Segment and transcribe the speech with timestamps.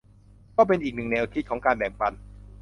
[0.57, 2.13] ก็เป็นอีกหนึ่งแนวคิดของการแบ่งปัน